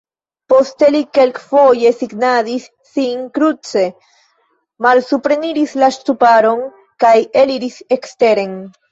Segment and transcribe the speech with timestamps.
[0.51, 3.83] Poste li kelkfoje signadis sin kruce,
[4.85, 6.63] malsupreniris la ŝtuparon
[7.05, 8.57] kaj eliris eksteren.